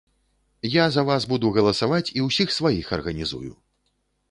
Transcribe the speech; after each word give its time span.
Я 0.75 0.85
за 0.95 1.03
вас 1.09 1.27
буду 1.33 1.51
галасаваць 1.59 2.13
і 2.17 2.25
ўсіх 2.29 2.57
сваіх 2.57 2.93
арганізую. 3.01 3.49